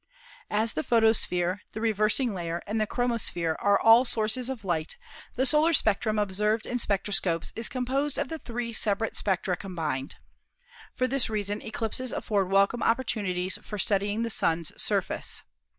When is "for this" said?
10.95-11.29